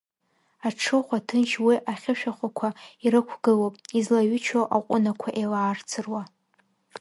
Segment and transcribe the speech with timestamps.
[0.67, 2.67] Аҽыхәа ҭынч уи ахьышәахәақәа
[3.05, 6.23] ирықәгылоуп, излаҩычоу аҟәынақәа еилаарцыруа.